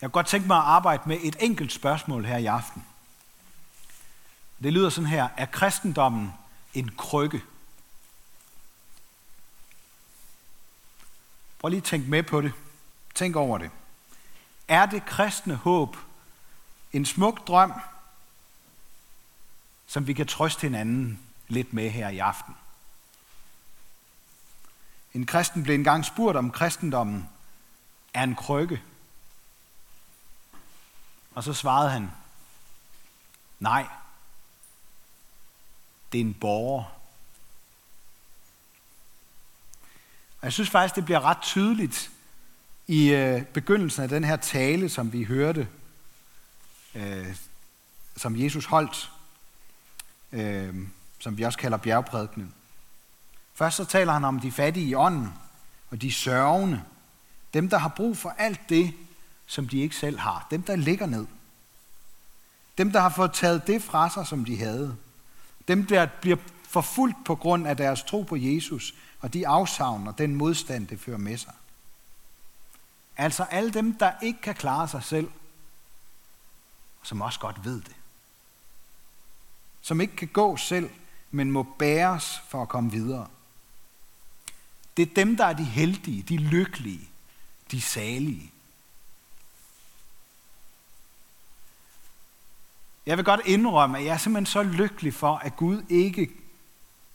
Jeg 0.00 0.06
kunne 0.08 0.18
godt 0.18 0.26
tænke 0.26 0.46
mig 0.46 0.56
at 0.56 0.64
arbejde 0.64 1.02
med 1.06 1.18
et 1.22 1.36
enkelt 1.40 1.72
spørgsmål 1.72 2.24
her 2.24 2.36
i 2.36 2.46
aften. 2.46 2.84
Det 4.62 4.72
lyder 4.72 4.90
sådan 4.90 5.10
her. 5.10 5.28
Er 5.36 5.46
kristendommen 5.46 6.32
en 6.74 6.90
krykke? 6.96 7.42
Prøv 11.58 11.68
lige 11.68 11.78
at 11.78 11.84
tænke 11.84 12.10
med 12.10 12.22
på 12.22 12.40
det. 12.40 12.52
Tænk 13.14 13.36
over 13.36 13.58
det. 13.58 13.70
Er 14.68 14.86
det 14.86 15.06
kristne 15.06 15.54
håb 15.54 15.96
en 16.92 17.06
smuk 17.06 17.46
drøm, 17.48 17.72
som 19.86 20.06
vi 20.06 20.12
kan 20.12 20.26
trøste 20.26 20.60
hinanden 20.60 21.20
lidt 21.48 21.72
med 21.72 21.90
her 21.90 22.08
i 22.08 22.18
aften? 22.18 22.56
En 25.14 25.26
kristen 25.26 25.62
blev 25.62 25.74
engang 25.74 26.04
spurgt 26.04 26.36
om 26.36 26.50
kristendommen 26.50 27.28
er 28.14 28.22
en 28.22 28.34
krykke. 28.34 28.82
Og 31.40 31.44
så 31.44 31.54
svarede 31.54 31.90
han, 31.90 32.10
nej, 33.60 33.86
det 36.12 36.20
er 36.20 36.24
en 36.24 36.34
borger. 36.34 36.82
Og 40.40 40.42
jeg 40.42 40.52
synes 40.52 40.70
faktisk, 40.70 40.96
det 40.96 41.04
bliver 41.04 41.20
ret 41.20 41.42
tydeligt 41.42 42.10
i 42.86 43.08
øh, 43.08 43.44
begyndelsen 43.44 44.02
af 44.02 44.08
den 44.08 44.24
her 44.24 44.36
tale, 44.36 44.88
som 44.88 45.12
vi 45.12 45.24
hørte, 45.24 45.68
øh, 46.94 47.36
som 48.16 48.36
Jesus 48.36 48.64
holdt, 48.64 49.12
øh, 50.32 50.74
som 51.18 51.38
vi 51.38 51.42
også 51.42 51.58
kalder 51.58 51.78
bjergprædikenen. 51.78 52.54
Først 53.54 53.76
så 53.76 53.84
taler 53.84 54.12
han 54.12 54.24
om 54.24 54.40
de 54.40 54.52
fattige 54.52 54.86
i 54.86 54.94
ånden, 54.94 55.34
og 55.90 56.02
de 56.02 56.12
sørgende. 56.12 56.82
Dem, 57.54 57.68
der 57.68 57.78
har 57.78 57.88
brug 57.88 58.16
for 58.16 58.34
alt 58.38 58.60
det, 58.68 58.94
som 59.50 59.68
de 59.68 59.78
ikke 59.78 59.96
selv 59.96 60.18
har. 60.18 60.46
Dem, 60.50 60.62
der 60.62 60.76
ligger 60.76 61.06
ned. 61.06 61.26
Dem, 62.78 62.92
der 62.92 63.00
har 63.00 63.08
fået 63.08 63.32
taget 63.32 63.66
det 63.66 63.82
fra 63.82 64.10
sig, 64.10 64.26
som 64.26 64.44
de 64.44 64.58
havde. 64.58 64.96
Dem, 65.68 65.86
der 65.86 66.06
bliver 66.20 66.36
forfulgt 66.68 67.16
på 67.24 67.34
grund 67.34 67.66
af 67.66 67.76
deres 67.76 68.02
tro 68.02 68.22
på 68.22 68.36
Jesus, 68.36 68.94
og 69.20 69.32
de 69.32 69.48
afsavn 69.48 70.08
og 70.08 70.18
den 70.18 70.34
modstand, 70.34 70.86
det 70.86 71.00
fører 71.00 71.18
med 71.18 71.38
sig. 71.38 71.52
Altså 73.16 73.42
alle 73.42 73.70
dem, 73.70 73.98
der 73.98 74.12
ikke 74.22 74.40
kan 74.40 74.54
klare 74.54 74.88
sig 74.88 75.04
selv, 75.04 75.30
som 77.02 77.20
også 77.20 77.40
godt 77.40 77.64
ved 77.64 77.80
det. 77.80 77.96
Som 79.80 80.00
ikke 80.00 80.16
kan 80.16 80.28
gå 80.28 80.56
selv, 80.56 80.90
men 81.30 81.50
må 81.50 81.62
bæres 81.62 82.40
for 82.48 82.62
at 82.62 82.68
komme 82.68 82.90
videre. 82.90 83.28
Det 84.96 85.10
er 85.10 85.14
dem, 85.14 85.36
der 85.36 85.44
er 85.44 85.52
de 85.52 85.64
heldige, 85.64 86.22
de 86.22 86.36
lykkelige, 86.36 87.08
de 87.70 87.80
salige. 87.80 88.52
Jeg 93.06 93.16
vil 93.16 93.24
godt 93.24 93.40
indrømme, 93.44 93.98
at 93.98 94.04
jeg 94.04 94.12
er 94.12 94.18
simpelthen 94.18 94.46
så 94.46 94.62
lykkelig 94.62 95.14
for, 95.14 95.36
at 95.36 95.56
Gud 95.56 95.82
ikke 95.88 96.30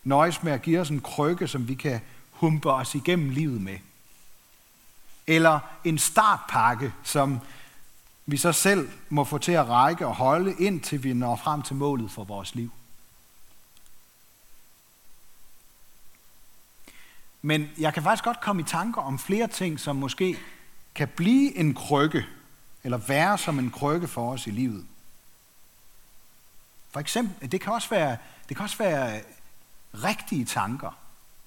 nøjes 0.03 0.43
med 0.43 0.51
at 0.51 0.61
give 0.61 0.79
os 0.79 0.89
en 0.89 1.01
krykke, 1.01 1.47
som 1.47 1.67
vi 1.67 1.73
kan 1.73 2.01
humpe 2.31 2.71
os 2.71 2.95
igennem 2.95 3.29
livet 3.29 3.61
med. 3.61 3.77
Eller 5.27 5.59
en 5.83 5.97
startpakke, 5.97 6.93
som 7.03 7.39
vi 8.25 8.37
så 8.37 8.51
selv 8.51 8.89
må 9.09 9.23
få 9.23 9.37
til 9.37 9.51
at 9.51 9.69
række 9.69 10.07
og 10.07 10.15
holde, 10.15 10.55
indtil 10.59 11.03
vi 11.03 11.13
når 11.13 11.35
frem 11.35 11.61
til 11.61 11.75
målet 11.75 12.11
for 12.11 12.23
vores 12.23 12.55
liv. 12.55 12.71
Men 17.41 17.69
jeg 17.77 17.93
kan 17.93 18.03
faktisk 18.03 18.23
godt 18.23 18.41
komme 18.41 18.61
i 18.61 18.65
tanker 18.65 19.01
om 19.01 19.19
flere 19.19 19.47
ting, 19.47 19.79
som 19.79 19.95
måske 19.95 20.37
kan 20.95 21.07
blive 21.07 21.57
en 21.57 21.73
krykke, 21.73 22.25
eller 22.83 22.97
være 22.97 23.37
som 23.37 23.59
en 23.59 23.71
krykke 23.71 24.07
for 24.07 24.31
os 24.31 24.47
i 24.47 24.51
livet. 24.51 24.85
For 26.95 26.99
eksempel, 26.99 27.51
det 27.51 27.61
kan 27.61 27.73
også 27.73 27.89
være, 27.89 28.17
det 28.49 28.57
kan 28.57 28.63
også 28.63 28.77
være 28.77 29.21
rigtige 29.93 30.45
tanker, 30.45 30.91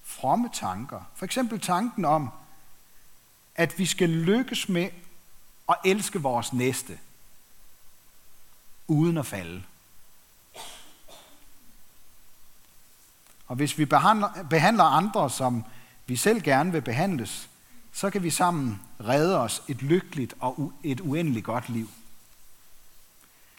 fromme 0.03 0.50
tanker. 0.53 1.00
For 1.15 1.25
eksempel 1.25 1.61
tanken 1.61 2.05
om, 2.05 2.31
at 3.55 3.78
vi 3.78 3.87
skal 3.87 4.09
lykkes 4.09 4.69
med 4.69 4.91
at 5.69 5.77
elske 5.84 6.23
vores 6.23 6.53
næste, 6.53 6.99
uden 8.87 9.19
at 9.19 9.27
falde. 9.27 9.62
Og 13.47 13.56
hvis 13.56 13.78
vi 13.78 13.84
behandler, 13.84 14.47
behandler 14.50 14.84
andre, 14.84 15.31
som 15.31 15.65
vi 16.06 16.17
selv 16.17 16.43
gerne 16.43 16.73
vil 16.73 16.83
behandles, 16.83 17.49
så 17.93 18.11
kan 18.11 18.23
vi 18.23 18.31
sammen 18.31 18.83
redde 19.00 19.39
os 19.39 19.62
et 19.69 19.83
lykkeligt 19.83 20.34
og 20.41 20.73
et 20.83 21.00
uendeligt 21.00 21.44
godt 21.44 21.69
liv. 21.69 21.91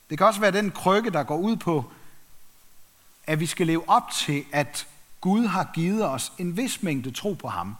Det 0.09 0.17
kan 0.17 0.27
også 0.27 0.39
være 0.39 0.51
den 0.51 0.71
krykke, 0.71 1.09
der 1.09 1.23
går 1.23 1.37
ud 1.37 1.55
på, 1.55 1.91
at 3.23 3.39
vi 3.39 3.45
skal 3.45 3.67
leve 3.67 3.89
op 3.89 4.11
til, 4.11 4.45
at 4.51 4.87
Gud 5.21 5.45
har 5.45 5.71
givet 5.73 6.05
os 6.05 6.31
en 6.37 6.57
vis 6.57 6.83
mængde 6.83 7.11
tro 7.11 7.33
på 7.33 7.47
ham, 7.47 7.75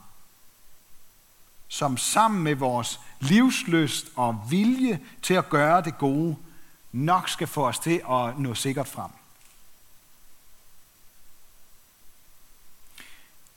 som 1.67 1.97
sammen 1.97 2.44
med 2.44 2.56
vores 2.56 3.00
livsløst 3.19 4.06
og 4.16 4.45
vilje 4.50 5.00
til 5.22 5.34
at 5.34 5.50
gøre 5.50 5.81
det 5.81 5.97
gode, 5.97 6.35
nok 6.91 7.29
skal 7.29 7.47
få 7.47 7.67
os 7.67 7.79
til 7.79 8.01
at 8.09 8.40
nå 8.40 8.53
sikkert 8.53 8.88
frem. 8.88 9.11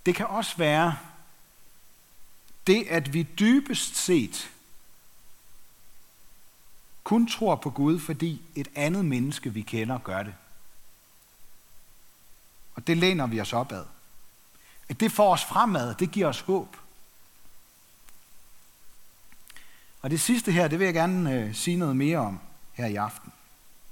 Det 0.06 0.14
kan 0.14 0.26
også 0.26 0.56
være 0.56 0.96
det, 2.66 2.86
at 2.88 3.14
vi 3.14 3.22
dybest 3.22 3.96
set 3.96 4.50
kun 7.12 7.26
tror 7.26 7.54
på 7.54 7.70
Gud, 7.70 7.98
fordi 7.98 8.42
et 8.54 8.68
andet 8.74 9.04
menneske, 9.04 9.52
vi 9.52 9.62
kender, 9.62 9.98
gør 9.98 10.22
det. 10.22 10.34
Og 12.74 12.86
det 12.86 12.96
læner 12.96 13.26
vi 13.26 13.40
os 13.40 13.52
opad. 13.52 13.84
At 14.88 15.00
det 15.00 15.12
får 15.12 15.32
os 15.32 15.44
fremad, 15.44 15.94
det 15.94 16.10
giver 16.10 16.26
os 16.28 16.40
håb. 16.40 16.76
Og 20.02 20.10
det 20.10 20.20
sidste 20.20 20.52
her, 20.52 20.68
det 20.68 20.78
vil 20.78 20.84
jeg 20.84 20.94
gerne 20.94 21.34
øh, 21.34 21.54
sige 21.54 21.76
noget 21.76 21.96
mere 21.96 22.18
om 22.18 22.40
her 22.72 22.86
i 22.86 22.96
aften 22.96 23.32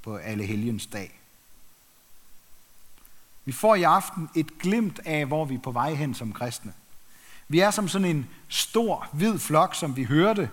på 0.03 0.17
Alle 0.17 0.45
Helgens 0.45 0.87
dag. 0.87 1.21
Vi 3.45 3.53
får 3.53 3.75
i 3.75 3.83
aften 3.83 4.31
et 4.35 4.59
glimt 4.59 5.01
af, 5.05 5.27
hvor 5.27 5.45
vi 5.45 5.55
er 5.55 5.59
på 5.61 5.71
vej 5.71 5.95
hen 5.95 6.15
som 6.15 6.33
kristne. 6.33 6.73
Vi 7.49 7.61
er 7.61 7.71
som 7.71 7.89
sådan 7.89 8.17
en 8.17 8.29
stor, 8.49 9.09
hvid 9.13 9.39
flok, 9.39 9.75
som 9.75 9.97
vi 9.97 10.05
hørte 10.05 10.51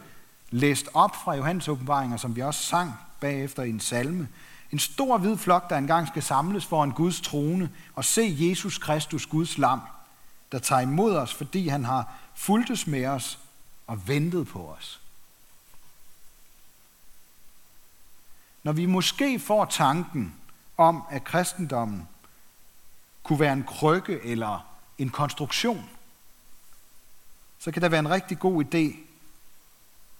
læst 0.49 0.89
op 0.93 1.15
fra 1.15 1.35
Johannes 1.35 1.67
åbenbaringer, 1.67 2.17
som 2.17 2.35
vi 2.35 2.41
også 2.41 2.63
sang 2.63 2.93
bagefter 3.19 3.63
i 3.63 3.69
en 3.69 3.79
salme. 3.79 4.27
En 4.71 4.79
stor 4.79 5.17
hvid 5.17 5.37
flok, 5.37 5.69
der 5.69 5.77
engang 5.77 6.07
skal 6.07 6.23
samles 6.23 6.65
foran 6.65 6.91
Guds 6.91 7.21
trone 7.21 7.71
og 7.95 8.05
se 8.05 8.35
Jesus 8.39 8.77
Kristus, 8.77 9.25
Guds 9.25 9.57
lam, 9.57 9.81
der 10.51 10.59
tager 10.59 10.81
imod 10.81 11.15
os, 11.15 11.33
fordi 11.33 11.67
han 11.67 11.85
har 11.85 12.13
fuldtes 12.35 12.87
med 12.87 13.05
os 13.05 13.39
og 13.87 14.07
ventet 14.07 14.47
på 14.47 14.67
os. 14.67 15.01
Når 18.63 18.71
vi 18.71 18.85
måske 18.85 19.39
får 19.39 19.65
tanken 19.65 20.35
om, 20.77 21.03
at 21.09 21.23
kristendommen 21.23 22.07
kunne 23.23 23.39
være 23.39 23.53
en 23.53 23.63
krykke 23.63 24.19
eller 24.23 24.65
en 24.97 25.09
konstruktion, 25.09 25.89
så 27.59 27.71
kan 27.71 27.81
det 27.81 27.91
være 27.91 27.99
en 27.99 28.09
rigtig 28.09 28.39
god 28.39 28.65
idé 28.65 29.06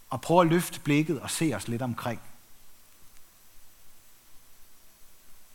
og 0.09 0.22
prøve 0.22 0.41
at 0.41 0.47
løfte 0.47 0.79
blikket 0.79 1.19
og 1.19 1.29
se 1.29 1.51
os 1.56 1.68
lidt 1.68 1.81
omkring. 1.81 2.19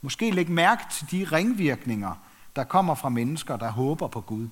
Måske 0.01 0.31
lægge 0.31 0.53
mærke 0.53 0.83
til 0.93 1.11
de 1.11 1.37
ringvirkninger, 1.37 2.15
der 2.57 2.65
kommer 2.65 2.95
fra 2.95 3.09
mennesker, 3.09 3.57
der 3.57 3.71
håber 3.71 4.09
på 4.09 4.21
Gud. 4.21 4.49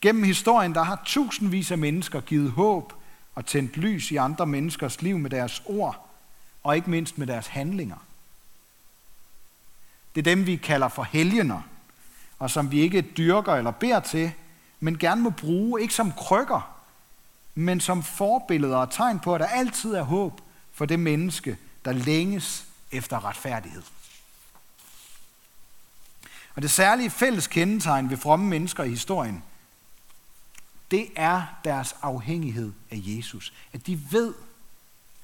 Gennem 0.00 0.24
historien, 0.24 0.74
der 0.74 0.82
har 0.82 1.02
tusindvis 1.06 1.70
af 1.70 1.78
mennesker 1.78 2.20
givet 2.20 2.50
håb 2.50 2.92
og 3.34 3.46
tændt 3.46 3.76
lys 3.76 4.10
i 4.10 4.16
andre 4.16 4.46
menneskers 4.46 5.02
liv 5.02 5.18
med 5.18 5.30
deres 5.30 5.62
ord, 5.66 6.08
og 6.62 6.76
ikke 6.76 6.90
mindst 6.90 7.18
med 7.18 7.26
deres 7.26 7.46
handlinger. 7.46 7.96
Det 10.14 10.20
er 10.20 10.34
dem, 10.34 10.46
vi 10.46 10.56
kalder 10.56 10.88
for 10.88 11.02
helgener, 11.02 11.62
og 12.38 12.50
som 12.50 12.70
vi 12.70 12.80
ikke 12.80 13.00
dyrker 13.00 13.54
eller 13.54 13.70
beder 13.70 14.00
til, 14.00 14.32
men 14.80 14.98
gerne 14.98 15.22
må 15.22 15.30
bruge, 15.30 15.82
ikke 15.82 15.94
som 15.94 16.12
krykker, 16.12 16.77
men 17.58 17.80
som 17.80 18.02
forbilleder 18.02 18.76
og 18.76 18.90
tegn 18.90 19.20
på, 19.20 19.34
at 19.34 19.40
der 19.40 19.46
altid 19.46 19.94
er 19.94 20.02
håb 20.02 20.40
for 20.72 20.84
det 20.84 21.00
menneske, 21.00 21.58
der 21.84 21.92
længes 21.92 22.66
efter 22.92 23.24
retfærdighed. 23.24 23.82
Og 26.54 26.62
det 26.62 26.70
særlige 26.70 27.10
fælles 27.10 27.46
kendetegn 27.46 28.10
ved 28.10 28.16
fromme 28.16 28.46
mennesker 28.46 28.84
i 28.84 28.88
historien, 28.88 29.42
det 30.90 31.08
er 31.16 31.42
deres 31.64 31.96
afhængighed 32.02 32.72
af 32.90 33.00
Jesus. 33.00 33.52
At 33.72 33.86
de 33.86 34.00
ved, 34.10 34.34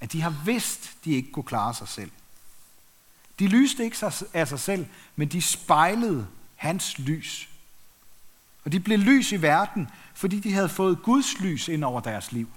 at 0.00 0.12
de 0.12 0.22
har 0.22 0.34
vidst, 0.44 0.96
de 1.04 1.12
ikke 1.12 1.32
kunne 1.32 1.42
klare 1.42 1.74
sig 1.74 1.88
selv. 1.88 2.10
De 3.38 3.48
lyste 3.48 3.84
ikke 3.84 4.12
af 4.34 4.48
sig 4.48 4.60
selv, 4.60 4.86
men 5.16 5.28
de 5.28 5.42
spejlede 5.42 6.26
hans 6.56 6.98
lys. 6.98 7.48
Og 8.64 8.72
de 8.72 8.80
blev 8.80 8.98
lys 8.98 9.32
i 9.32 9.42
verden, 9.42 9.88
fordi 10.14 10.40
de 10.40 10.52
havde 10.52 10.68
fået 10.68 11.02
Guds 11.02 11.40
lys 11.40 11.68
ind 11.68 11.84
over 11.84 12.00
deres 12.00 12.32
liv. 12.32 12.48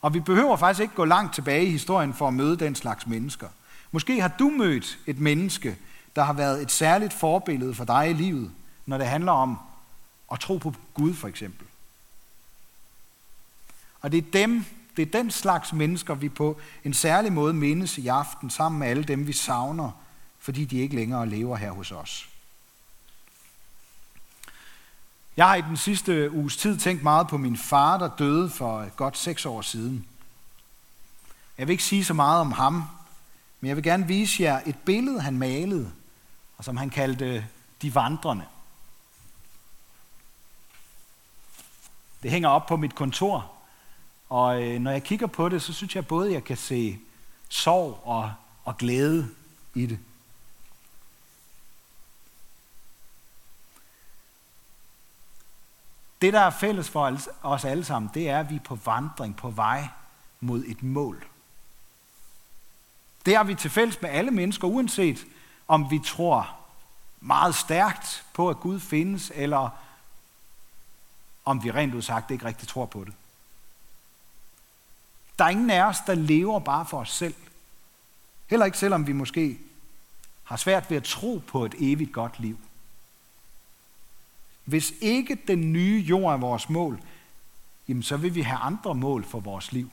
Og 0.00 0.14
vi 0.14 0.20
behøver 0.20 0.56
faktisk 0.56 0.82
ikke 0.82 0.94
gå 0.94 1.04
langt 1.04 1.34
tilbage 1.34 1.66
i 1.66 1.70
historien 1.70 2.14
for 2.14 2.28
at 2.28 2.34
møde 2.34 2.56
den 2.56 2.74
slags 2.74 3.06
mennesker. 3.06 3.48
Måske 3.92 4.20
har 4.20 4.28
du 4.38 4.50
mødt 4.50 4.98
et 5.06 5.18
menneske, 5.18 5.76
der 6.16 6.24
har 6.24 6.32
været 6.32 6.62
et 6.62 6.70
særligt 6.70 7.12
forbillede 7.12 7.74
for 7.74 7.84
dig 7.84 8.10
i 8.10 8.12
livet, 8.12 8.50
når 8.86 8.98
det 8.98 9.06
handler 9.06 9.32
om 9.32 9.58
at 10.32 10.40
tro 10.40 10.56
på 10.56 10.74
Gud 10.94 11.14
for 11.14 11.28
eksempel. 11.28 11.66
Og 14.00 14.12
det 14.12 14.18
er 14.18 14.30
dem, 14.32 14.64
det 14.96 15.02
er 15.02 15.22
den 15.22 15.30
slags 15.30 15.72
mennesker, 15.72 16.14
vi 16.14 16.28
på 16.28 16.58
en 16.84 16.94
særlig 16.94 17.32
måde 17.32 17.54
mindes 17.54 17.98
i 17.98 18.06
aften, 18.06 18.50
sammen 18.50 18.78
med 18.78 18.88
alle 18.88 19.04
dem, 19.04 19.26
vi 19.26 19.32
savner, 19.32 19.90
fordi 20.38 20.64
de 20.64 20.78
ikke 20.78 20.96
længere 20.96 21.28
lever 21.28 21.56
her 21.56 21.70
hos 21.70 21.92
os. 21.92 22.28
Jeg 25.36 25.46
har 25.46 25.54
i 25.54 25.60
den 25.60 25.76
sidste 25.76 26.30
uges 26.30 26.56
tid 26.56 26.78
tænkt 26.78 27.02
meget 27.02 27.28
på 27.28 27.36
min 27.36 27.56
far, 27.56 27.98
der 27.98 28.16
døde 28.16 28.50
for 28.50 28.78
øh, 28.78 28.90
godt 28.96 29.18
seks 29.18 29.46
år 29.46 29.62
siden. 29.62 30.06
Jeg 31.58 31.66
vil 31.66 31.72
ikke 31.72 31.84
sige 31.84 32.04
så 32.04 32.14
meget 32.14 32.40
om 32.40 32.52
ham, 32.52 32.84
men 33.60 33.68
jeg 33.68 33.76
vil 33.76 33.84
gerne 33.84 34.06
vise 34.06 34.42
jer 34.42 34.60
et 34.66 34.76
billede, 34.78 35.20
han 35.20 35.38
malede, 35.38 35.92
og 36.56 36.64
som 36.64 36.76
han 36.76 36.90
kaldte 36.90 37.24
øh, 37.24 37.44
De 37.82 37.94
Vandrende. 37.94 38.44
Det 42.22 42.30
hænger 42.30 42.48
op 42.48 42.66
på 42.66 42.76
mit 42.76 42.94
kontor, 42.94 43.52
og 44.28 44.62
øh, 44.62 44.80
når 44.80 44.90
jeg 44.90 45.02
kigger 45.02 45.26
på 45.26 45.48
det, 45.48 45.62
så 45.62 45.72
synes 45.72 45.96
jeg 45.96 46.06
både, 46.06 46.32
jeg 46.32 46.44
kan 46.44 46.56
se 46.56 46.98
sorg 47.48 48.00
og, 48.04 48.32
og 48.64 48.78
glæde 48.78 49.28
i 49.74 49.86
det. 49.86 49.98
Det, 56.24 56.32
der 56.32 56.40
er 56.40 56.50
fælles 56.50 56.88
for 56.88 57.18
os 57.42 57.64
alle 57.64 57.84
sammen, 57.84 58.10
det 58.14 58.28
er, 58.30 58.40
at 58.40 58.50
vi 58.50 58.54
er 58.54 58.60
på 58.60 58.74
vandring, 58.74 59.36
på 59.36 59.50
vej 59.50 59.88
mod 60.40 60.64
et 60.66 60.82
mål. 60.82 61.26
Det 63.26 63.36
har 63.36 63.44
vi 63.44 63.54
til 63.54 63.70
fælles 63.70 64.02
med 64.02 64.10
alle 64.10 64.30
mennesker, 64.30 64.68
uanset 64.68 65.26
om 65.68 65.90
vi 65.90 66.00
tror 66.06 66.56
meget 67.20 67.54
stærkt 67.54 68.24
på, 68.32 68.48
at 68.48 68.60
Gud 68.60 68.80
findes, 68.80 69.32
eller 69.34 69.70
om 71.44 71.64
vi 71.64 71.70
rent 71.70 71.94
udsagt 71.94 72.30
ikke 72.30 72.44
rigtig 72.44 72.68
tror 72.68 72.86
på 72.86 73.04
det. 73.04 73.14
Der 75.38 75.44
er 75.44 75.48
ingen 75.48 75.70
af 75.70 75.82
os, 75.82 75.98
der 76.06 76.14
lever 76.14 76.58
bare 76.58 76.86
for 76.86 77.00
os 77.00 77.12
selv. 77.12 77.34
Heller 78.46 78.66
ikke 78.66 78.78
selvom 78.78 79.06
vi 79.06 79.12
måske 79.12 79.58
har 80.44 80.56
svært 80.56 80.90
ved 80.90 80.96
at 80.96 81.04
tro 81.04 81.42
på 81.46 81.64
et 81.64 81.74
evigt 81.78 82.12
godt 82.12 82.40
liv. 82.40 82.58
Hvis 84.64 84.94
ikke 85.00 85.38
den 85.48 85.72
nye 85.72 86.04
jord 86.08 86.32
er 86.32 86.36
vores 86.36 86.68
mål, 86.68 87.00
jamen 87.88 88.02
så 88.02 88.16
vil 88.16 88.34
vi 88.34 88.42
have 88.42 88.58
andre 88.58 88.94
mål 88.94 89.24
for 89.24 89.40
vores 89.40 89.72
liv. 89.72 89.90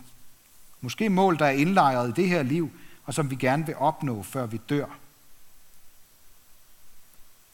Måske 0.81 1.09
mål, 1.09 1.39
der 1.39 1.45
er 1.45 1.51
indlejret 1.51 2.09
i 2.09 2.21
det 2.21 2.29
her 2.29 2.43
liv, 2.43 2.71
og 3.05 3.13
som 3.13 3.29
vi 3.31 3.35
gerne 3.35 3.65
vil 3.65 3.75
opnå, 3.75 4.23
før 4.23 4.45
vi 4.45 4.57
dør. 4.69 4.85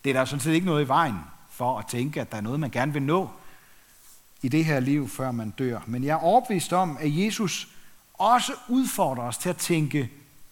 Det 0.04 0.10
er 0.10 0.14
der 0.14 0.26
sådan 0.26 0.40
set 0.40 0.54
ikke 0.54 0.66
noget 0.66 0.86
i 0.86 0.88
vejen 0.88 1.16
for 1.50 1.80
at 1.80 1.88
tænke, 1.88 2.22
at 2.22 2.32
der 2.32 2.38
er 2.38 2.42
noget, 2.42 2.60
man 2.60 2.70
gerne 2.70 2.94
vil 2.94 3.02
nå 3.02 3.30
i 4.42 4.50
det 4.50 4.66
her 4.66 4.80
liv, 4.80 5.10
før 5.10 5.32
man 5.32 5.50
dør. 5.50 5.80
Men 5.88 6.04
jeg 6.04 6.12
er 6.12 6.24
overbevist 6.24 6.74
om, 6.74 6.98
at 7.00 7.18
Jesus 7.18 7.68
også 8.14 8.54
udfordrer 8.68 9.24
os 9.24 9.38
til 9.38 9.50
at 9.50 9.58
tænke 9.58 10.12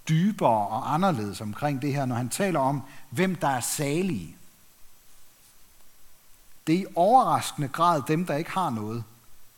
dybere 0.09 0.67
og 0.67 0.93
anderledes 0.93 1.41
omkring 1.41 1.81
det 1.81 1.93
her, 1.93 2.05
når 2.05 2.15
han 2.15 2.29
taler 2.29 2.59
om, 2.59 2.81
hvem 3.09 3.35
der 3.35 3.47
er 3.47 3.59
salige. 3.59 4.35
Det 6.67 6.75
er 6.75 6.79
i 6.79 6.85
overraskende 6.95 7.67
grad 7.67 8.01
dem, 8.07 8.25
der 8.25 8.35
ikke 8.35 8.51
har 8.51 8.69
noget, 8.69 9.03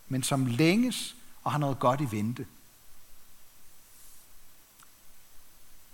men 0.08 0.24
som 0.24 0.46
længes 0.46 1.16
og 1.44 1.52
har 1.52 1.60
noget 1.60 1.80
godt 1.80 2.02
i 2.02 2.12
vente. 2.12 2.46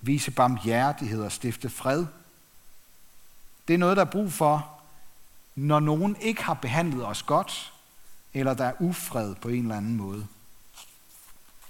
Vise 0.01 0.31
barmhjertighed 0.31 1.24
og 1.24 1.31
stifte 1.31 1.69
fred. 1.69 2.06
Det 3.68 3.74
er 3.74 3.77
noget, 3.77 3.98
der 3.98 4.06
er 4.06 4.12
brug 4.12 4.33
for, 4.33 4.80
når 5.56 5.80
nogen 5.80 6.15
ikke 6.15 6.44
har 6.44 6.54
behandlet 6.54 7.06
os 7.06 7.24
godt, 7.24 7.74
eller 8.33 8.54
der 8.54 8.65
er 8.65 8.74
ufred 8.80 9.36
på 9.36 9.48
en 9.48 9.63
eller 9.63 9.77
anden 9.77 9.95
måde. 9.95 10.27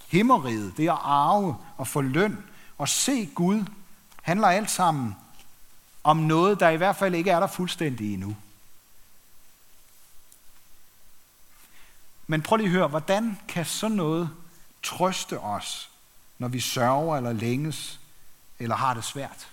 Himmeriget, 0.08 0.78
det 0.78 0.84
at 0.84 0.98
arve 1.02 1.58
og 1.78 1.88
få 1.88 2.02
løn 2.02 2.38
og 2.78 2.90
se 2.90 3.26
Gud, 3.36 3.66
handler 4.22 4.48
alt 4.48 4.72
sammen 4.72 5.16
om 6.04 6.18
noget, 6.18 6.60
der 6.60 6.70
i 6.70 6.78
hvert 6.78 6.96
fald 6.96 7.16
ikke 7.16 7.32
er 7.32 7.40
der 7.40 7.48
fuldstændig 7.48 8.14
endnu. 8.14 8.36
Men 12.28 12.42
prøv 12.42 12.58
lige 12.58 12.68
at 12.68 12.72
høre, 12.72 12.88
hvordan 12.88 13.40
kan 13.48 13.66
sådan 13.66 13.98
noget 13.98 14.30
trøste 14.84 15.40
os, 15.40 15.90
når 16.40 16.48
vi 16.48 16.60
sørger 16.60 17.18
eller 17.18 17.34
længes 17.34 18.00
eller 18.60 18.76
har 18.76 18.94
det 18.94 19.04
svært? 19.04 19.50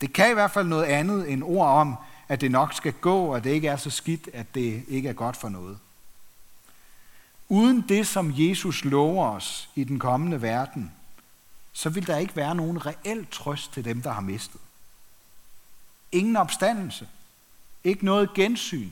Det 0.00 0.12
kan 0.12 0.30
i 0.30 0.34
hvert 0.34 0.50
fald 0.50 0.66
noget 0.66 0.84
andet 0.84 1.30
end 1.32 1.42
ord 1.44 1.68
om, 1.68 1.96
at 2.28 2.40
det 2.40 2.50
nok 2.50 2.72
skal 2.72 2.92
gå, 2.92 3.34
og 3.34 3.44
det 3.44 3.50
ikke 3.50 3.68
er 3.68 3.76
så 3.76 3.90
skidt, 3.90 4.28
at 4.32 4.54
det 4.54 4.84
ikke 4.88 5.08
er 5.08 5.12
godt 5.12 5.36
for 5.36 5.48
noget. 5.48 5.78
Uden 7.48 7.84
det, 7.88 8.06
som 8.06 8.32
Jesus 8.34 8.84
lover 8.84 9.28
os 9.28 9.68
i 9.74 9.84
den 9.84 9.98
kommende 9.98 10.42
verden, 10.42 10.92
så 11.72 11.88
vil 11.88 12.06
der 12.06 12.16
ikke 12.16 12.36
være 12.36 12.54
nogen 12.54 12.86
reel 12.86 13.26
trøst 13.30 13.72
til 13.72 13.84
dem, 13.84 14.02
der 14.02 14.12
har 14.12 14.20
mistet. 14.20 14.60
Ingen 16.12 16.36
opstandelse. 16.36 17.08
Ikke 17.84 18.04
noget 18.04 18.34
gensyn 18.34 18.90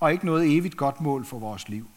og 0.00 0.12
ikke 0.12 0.26
noget 0.26 0.56
evigt 0.56 0.76
godt 0.76 1.00
mål 1.00 1.24
for 1.24 1.38
vores 1.38 1.68
liv. 1.68 1.88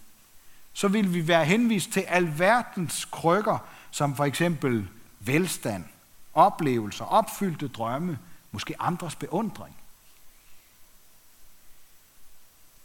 Så 0.74 0.88
vil 0.88 1.14
vi 1.14 1.28
være 1.28 1.46
henvist 1.46 1.92
til 1.92 2.00
alverdens 2.00 3.06
krykker, 3.06 3.58
som 3.92 4.16
for 4.16 4.26
eksempel 4.26 4.88
velstand, 5.20 5.86
oplevelser, 6.34 7.06
opfyldte 7.06 7.68
drømme, 7.68 8.20
måske 8.52 8.82
andres 8.82 9.16
beundring. 9.16 9.76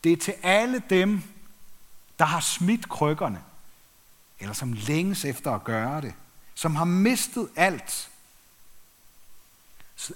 Det 0.04 0.12
er 0.12 0.16
til 0.16 0.34
alle 0.42 0.82
dem, 0.90 1.22
der 2.18 2.24
har 2.24 2.40
smidt 2.40 2.88
krykkerne, 2.88 3.42
eller 4.40 4.54
som 4.54 4.72
længes 4.72 5.24
efter 5.24 5.52
at 5.52 5.64
gøre 5.64 6.00
det, 6.00 6.14
som 6.54 6.76
har 6.76 6.84
mistet 6.84 7.48
alt, 7.56 8.10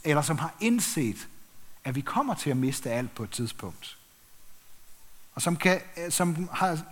eller 0.05 0.23
som 0.23 0.39
har 0.39 0.55
indset, 0.61 1.29
at 1.85 1.95
vi 1.95 2.01
kommer 2.01 2.35
til 2.35 2.51
at 2.51 2.57
miste 2.57 2.91
alt 2.91 3.15
på 3.15 3.23
et 3.23 3.31
tidspunkt 3.31 3.99
og 5.39 5.43
som 5.43 5.57
kan, 5.57 5.81
øh, 5.97 6.13
som, 6.13 6.49
har, 6.53 6.83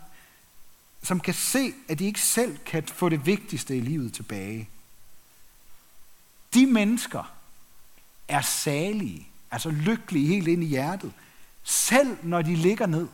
som 1.02 1.20
kan 1.20 1.34
se, 1.34 1.72
at 1.88 1.98
de 1.98 2.04
ikke 2.04 2.20
selv 2.20 2.58
kan 2.58 2.86
få 2.86 3.08
det 3.08 3.26
vigtigste 3.26 3.76
i 3.76 3.80
livet 3.80 4.14
tilbage. 4.14 4.68
De 6.54 6.66
mennesker 6.66 7.34
er 8.28 8.40
salige, 8.40 9.28
altså 9.50 9.70
lykkelige 9.70 10.26
helt 10.26 10.48
ind 10.48 10.62
i 10.62 10.66
hjertet, 10.66 11.12
selv 11.62 12.18
når 12.22 12.42
de 12.42 12.56
ligger 12.56 12.86
ned. 12.86 13.08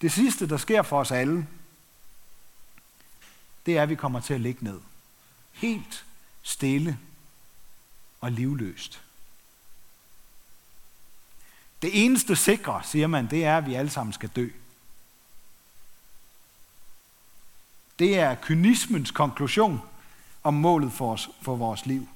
Det 0.00 0.12
sidste, 0.12 0.48
der 0.48 0.56
sker 0.56 0.82
for 0.82 1.00
os 1.00 1.10
alle, 1.10 1.46
det 3.66 3.76
er, 3.76 3.82
at 3.82 3.88
vi 3.88 3.94
kommer 3.94 4.20
til 4.20 4.34
at 4.34 4.40
ligge 4.40 4.64
ned. 4.64 4.80
Helt 5.52 6.04
stille 6.42 6.98
og 8.20 8.32
livløst. 8.32 9.02
Det 11.84 12.04
eneste 12.04 12.36
sikre, 12.36 12.82
siger 12.84 13.06
man, 13.06 13.26
det 13.26 13.44
er, 13.44 13.56
at 13.56 13.66
vi 13.66 13.74
alle 13.74 13.90
sammen 13.90 14.12
skal 14.12 14.28
dø. 14.28 14.48
Det 17.98 18.18
er 18.18 18.34
kynismens 18.42 19.10
konklusion 19.10 19.80
om 20.42 20.54
målet 20.54 20.92
for, 20.92 21.12
os, 21.12 21.30
for 21.42 21.56
vores 21.56 21.86
liv. 21.86 22.08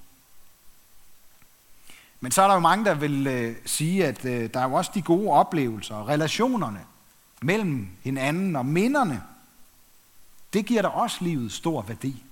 Men 2.21 2.33
så 2.33 2.43
er 2.43 2.47
der 2.47 2.55
jo 2.55 2.61
mange, 2.61 2.85
der 2.85 2.95
vil 2.95 3.27
øh, 3.27 3.57
sige, 3.67 4.07
at 4.07 4.25
øh, 4.25 4.55
der 4.55 4.61
er 4.61 4.69
jo 4.69 4.75
også 4.75 4.91
de 4.95 5.03
gode 5.03 5.31
oplevelser 5.31 5.95
og 5.95 6.09
relationerne 6.09 6.87
mellem 7.43 7.89
hinanden 8.03 8.57
og 8.57 8.67
minderne. 8.67 9.23
Det 10.53 10.67
giver 10.67 10.83
da 10.83 10.89
også 10.89 11.25
livet 11.25 11.53
stor 11.53 11.83
værdi. 11.83 12.25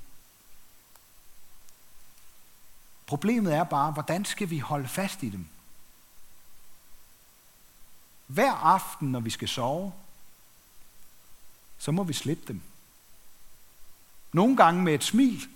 Problemet 3.06 3.54
er 3.54 3.64
bare, 3.64 3.92
hvordan 3.92 4.24
skal 4.24 4.50
vi 4.50 4.58
holde 4.58 4.88
fast 4.88 5.22
i 5.22 5.28
dem? 5.28 5.46
Hver 8.26 8.52
aften, 8.52 9.12
når 9.12 9.20
vi 9.20 9.30
skal 9.30 9.48
sove, 9.48 9.92
så 11.78 11.92
må 11.92 12.02
vi 12.02 12.12
slippe 12.12 12.44
dem. 12.48 12.62
Nogle 14.32 14.56
gange 14.56 14.82
med 14.82 14.94
et 14.94 15.04
smil, 15.04 15.48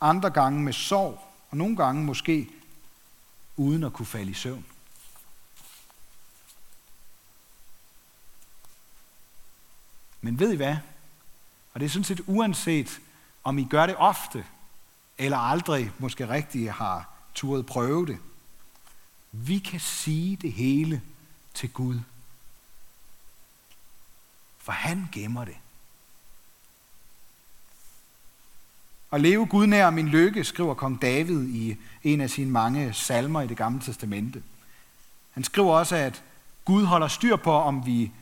andre 0.00 0.30
gange 0.30 0.62
med 0.62 0.72
sorg, 0.72 1.20
og 1.50 1.56
nogle 1.56 1.76
gange 1.76 2.04
måske 2.04 2.50
uden 3.56 3.84
at 3.84 3.92
kunne 3.92 4.06
falde 4.06 4.30
i 4.30 4.34
søvn. 4.34 4.66
Men 10.20 10.38
ved 10.38 10.52
I 10.52 10.56
hvad? 10.56 10.76
Og 11.72 11.80
det 11.80 11.86
er 11.86 11.90
sådan 11.90 12.04
set 12.04 12.20
uanset, 12.26 13.00
om 13.44 13.58
I 13.58 13.64
gør 13.64 13.86
det 13.86 13.96
ofte, 13.96 14.46
eller 15.18 15.38
aldrig 15.38 15.92
måske 15.98 16.28
rigtig 16.28 16.72
har 16.72 17.14
turet 17.34 17.66
prøve 17.66 18.06
det. 18.06 18.18
Vi 19.32 19.58
kan 19.58 19.80
sige 19.80 20.36
det 20.36 20.52
hele 20.52 21.02
til 21.54 21.72
Gud. 21.72 22.00
For 24.58 24.72
han 24.72 25.08
gemmer 25.12 25.44
det. 25.44 25.56
At 29.12 29.20
leve 29.20 29.46
Gud 29.46 29.66
nær 29.66 29.90
min 29.90 30.08
lykke, 30.08 30.44
skriver 30.44 30.74
kong 30.74 31.02
David 31.02 31.48
i 31.48 31.76
en 32.02 32.20
af 32.20 32.30
sine 32.30 32.50
mange 32.50 32.92
salmer 32.92 33.42
i 33.42 33.46
det 33.46 33.56
gamle 33.56 33.80
testamente. 33.80 34.42
Han 35.32 35.44
skriver 35.44 35.78
også, 35.78 35.96
at 35.96 36.22
Gud 36.64 36.84
holder 36.84 37.08
styr 37.08 37.36
på, 37.36 37.52
om 37.52 37.86
vi 37.86 38.12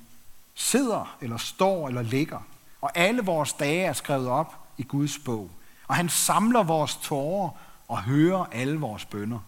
sidder, 0.54 1.16
eller 1.20 1.36
står, 1.36 1.88
eller 1.88 2.02
ligger. 2.02 2.40
Og 2.80 2.90
alle 2.94 3.22
vores 3.22 3.52
dage 3.52 3.84
er 3.84 3.92
skrevet 3.92 4.28
op 4.28 4.54
i 4.78 4.82
Guds 4.82 5.18
bog. 5.18 5.50
Og 5.88 5.94
han 5.94 6.08
samler 6.08 6.62
vores 6.62 6.96
tårer 6.96 7.50
og 7.88 8.02
hører 8.02 8.44
alle 8.52 8.78
vores 8.78 9.04
bønder. 9.04 9.38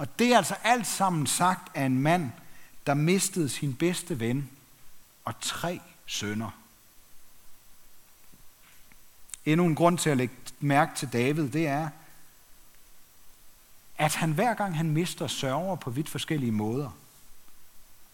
Og 0.00 0.18
det 0.18 0.32
er 0.32 0.36
altså 0.36 0.54
alt 0.62 0.86
sammen 0.86 1.26
sagt 1.26 1.76
af 1.76 1.84
en 1.84 1.98
mand, 1.98 2.30
der 2.86 2.94
mistede 2.94 3.48
sin 3.48 3.74
bedste 3.74 4.20
ven 4.20 4.50
og 5.24 5.34
tre 5.40 5.80
sønner. 6.06 6.50
Endnu 9.44 9.66
en 9.66 9.74
grund 9.74 9.98
til 9.98 10.10
at 10.10 10.16
lægge 10.16 10.34
mærke 10.60 10.96
til 10.96 11.12
David, 11.12 11.48
det 11.48 11.66
er, 11.66 11.88
at 13.98 14.14
han 14.14 14.32
hver 14.32 14.54
gang 14.54 14.76
han 14.76 14.90
mister 14.90 15.26
sørger 15.26 15.76
på 15.76 15.90
vidt 15.90 16.08
forskellige 16.08 16.52
måder. 16.52 16.90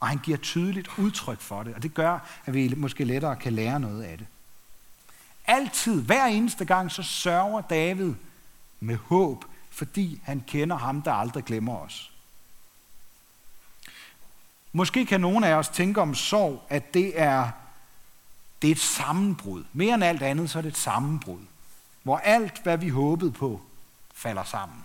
Og 0.01 0.09
han 0.09 0.19
giver 0.19 0.39
tydeligt 0.39 0.89
udtryk 0.99 1.41
for 1.41 1.63
det, 1.63 1.75
og 1.75 1.83
det 1.83 1.95
gør, 1.95 2.19
at 2.47 2.55
vi 2.55 2.75
måske 2.77 3.05
lettere 3.05 3.37
kan 3.37 3.53
lære 3.53 3.81
noget 3.81 4.03
af 4.03 4.19
det. 4.19 4.27
Altid, 5.45 6.03
hver 6.03 6.27
eneste 6.27 6.65
gang, 6.65 6.91
så 6.91 7.03
sørger 7.03 7.61
David 7.61 8.15
med 8.81 8.97
håb, 8.97 9.45
fordi 9.77 10.21
han 10.25 10.45
kender 10.47 10.77
ham, 10.77 11.03
der 11.03 11.13
aldrig 11.13 11.45
glemmer 11.45 11.79
os. 11.79 12.13
Måske 14.73 15.07
kan 15.07 15.21
nogen 15.21 15.45
af 15.45 15.55
os 15.55 15.69
tænke 15.69 16.01
om 16.01 16.15
sorg, 16.15 16.67
at 16.69 16.95
det 16.95 17.21
er, 17.21 17.51
det 18.63 18.69
er 18.69 18.73
et 18.73 18.81
sammenbrud. 18.81 19.65
Mere 19.73 19.95
end 19.95 20.05
alt 20.05 20.23
andet, 20.23 20.51
så 20.51 20.59
er 20.59 20.63
det 20.63 20.69
et 20.69 20.77
sammenbrud, 20.77 21.41
hvor 22.03 22.19
alt, 22.19 22.63
hvad 22.63 22.79
vi 22.79 22.89
håbede 22.89 23.33
på, 23.33 23.61
falder 24.15 24.45
sammen. 24.45 24.85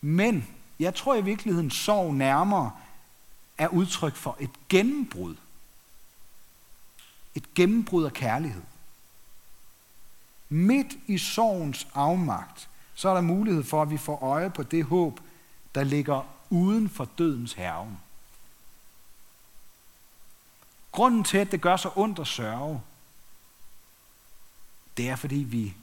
Men 0.00 0.48
jeg 0.78 0.94
tror 0.94 1.14
i 1.14 1.24
virkeligheden, 1.24 1.70
sorg 1.70 2.14
nærmere 2.14 2.72
er 3.58 3.68
udtryk 3.68 4.16
for 4.16 4.36
et 4.40 4.50
gennembrud. 4.68 5.36
Et 7.34 7.54
gennembrud 7.54 8.04
af 8.04 8.12
kærlighed. 8.12 8.62
Midt 10.48 10.86
i 11.06 11.18
sorgens 11.18 11.86
afmagt, 11.94 12.68
så 12.94 13.08
er 13.08 13.14
der 13.14 13.20
mulighed 13.20 13.64
for, 13.64 13.82
at 13.82 13.90
vi 13.90 13.98
får 13.98 14.22
øje 14.22 14.50
på 14.50 14.62
det 14.62 14.84
håb, 14.84 15.20
der 15.74 15.84
ligger 15.84 16.22
uden 16.50 16.88
for 16.88 17.04
dødens 17.04 17.52
herven. 17.52 17.98
Grunden 20.92 21.24
til, 21.24 21.38
at 21.38 21.52
det 21.52 21.60
gør 21.60 21.76
så 21.76 21.90
ondt 21.96 22.18
at 22.18 22.26
sørge, 22.26 22.80
det 24.96 25.08
er, 25.08 25.16
fordi 25.16 25.36
vi 25.36 25.74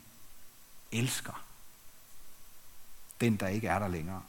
elsker 0.91 1.43
den, 3.21 3.35
der 3.35 3.47
ikke 3.47 3.67
er 3.67 3.79
der 3.79 3.87
længere. 3.87 4.21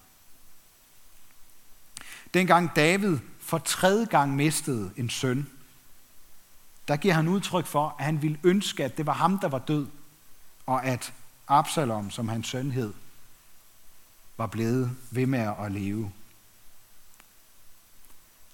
Dengang 2.34 2.76
David 2.76 3.18
for 3.40 3.58
tredje 3.58 4.06
gang 4.06 4.36
mistede 4.36 4.92
en 4.96 5.10
søn, 5.10 5.50
der 6.88 6.96
giver 6.96 7.14
han 7.14 7.28
udtryk 7.28 7.66
for, 7.66 7.96
at 7.98 8.04
han 8.04 8.22
ville 8.22 8.38
ønske, 8.42 8.84
at 8.84 8.96
det 8.96 9.06
var 9.06 9.12
ham, 9.12 9.38
der 9.38 9.48
var 9.48 9.58
død, 9.58 9.86
og 10.66 10.84
at 10.84 11.12
Absalom, 11.48 12.10
som 12.10 12.28
hans 12.28 12.48
søn 12.48 12.70
hed, 12.70 12.92
var 14.36 14.46
blevet 14.46 14.96
ved 15.10 15.26
med 15.26 15.52
at 15.58 15.72
leve. 15.72 16.12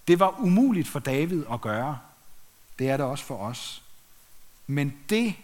Det 0.09 0.21
var 0.21 0.40
umuligt 0.40 0.88
for 0.88 0.99
David 0.99 1.45
at 1.52 1.61
gøre. 1.61 1.99
Det 2.78 2.90
er 2.90 2.97
det 2.97 3.07
også 3.07 3.25
for 3.25 3.37
os. 3.37 3.83
Men 4.66 4.99
det 5.09 5.35